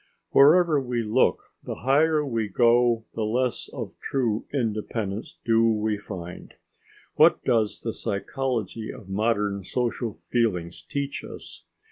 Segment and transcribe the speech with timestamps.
[0.31, 6.55] Wherever we look, the higher we go, the less of true independence do we find.
[7.17, 11.65] What does the psychology of modern social feelings teach us?